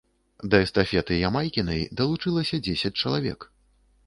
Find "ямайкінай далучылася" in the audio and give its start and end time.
1.29-2.63